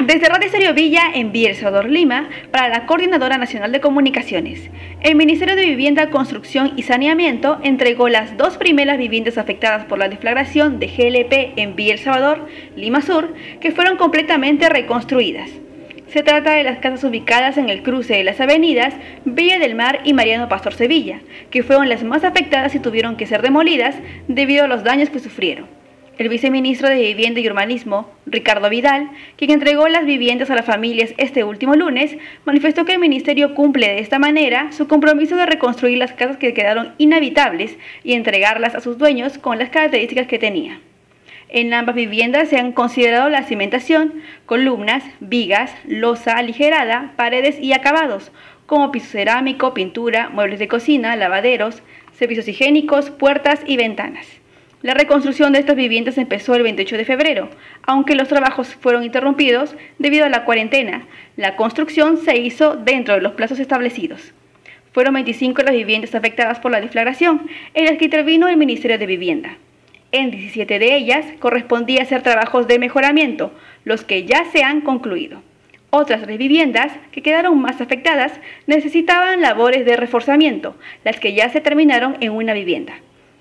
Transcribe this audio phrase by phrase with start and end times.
[0.00, 4.68] Desde Radio Estéreo Villa El Salvador Lima para la Coordinadora Nacional de Comunicaciones.
[5.00, 10.08] El Ministerio de Vivienda, Construcción y Saneamiento entregó las dos primeras viviendas afectadas por la
[10.08, 15.48] deflagración de GLP en Villa Salvador, Lima Sur, que fueron completamente reconstruidas.
[16.08, 20.00] Se trata de las casas ubicadas en el cruce de las avenidas Villa del Mar
[20.02, 21.20] y Mariano Pastor Sevilla,
[21.50, 23.94] que fueron las más afectadas y tuvieron que ser demolidas
[24.26, 25.83] debido a los daños que sufrieron.
[26.16, 31.12] El viceministro de Vivienda y Urbanismo, Ricardo Vidal, quien entregó las viviendas a las familias
[31.16, 35.98] este último lunes, manifestó que el ministerio cumple de esta manera su compromiso de reconstruir
[35.98, 40.78] las casas que quedaron inhabitables y entregarlas a sus dueños con las características que tenía.
[41.48, 48.30] En ambas viviendas se han considerado la cimentación, columnas, vigas, losa aligerada, paredes y acabados,
[48.66, 54.43] como piso cerámico, pintura, muebles de cocina, lavaderos, servicios higiénicos, puertas y ventanas.
[54.84, 57.48] La reconstrucción de estas viviendas empezó el 28 de febrero,
[57.84, 61.06] aunque los trabajos fueron interrumpidos debido a la cuarentena.
[61.38, 64.34] La construcción se hizo dentro de los plazos establecidos.
[64.92, 69.06] Fueron 25 las viviendas afectadas por la deflagración, en las que intervino el Ministerio de
[69.06, 69.56] Vivienda.
[70.12, 75.40] En 17 de ellas correspondía hacer trabajos de mejoramiento, los que ya se han concluido.
[75.88, 81.62] Otras tres viviendas, que quedaron más afectadas, necesitaban labores de reforzamiento, las que ya se
[81.62, 82.96] terminaron en una vivienda.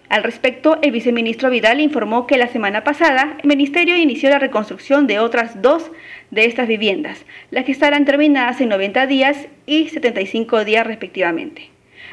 [0.09, 5.07] Al respecto, el viceministro Vidal informó que la semana pasada el ministerio inició la reconstrucción
[5.07, 5.91] de otras dos
[6.31, 11.69] de estas viviendas, las que estarán terminadas en 90 días y 75 días respectivamente.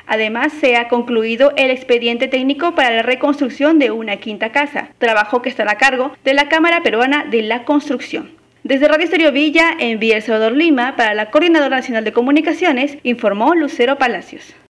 [0.06, 5.40] Además, se ha concluido el expediente técnico para la reconstrucción de una quinta casa, trabajo
[5.40, 8.30] que estará a cargo de la Cámara Peruana de la Construcción.
[8.64, 12.98] Desde Radio Estéreo Villa, en Villa El Salvador Lima, para la Coordinadora Nacional de Comunicaciones,
[13.04, 14.54] informó Lucero Palacios.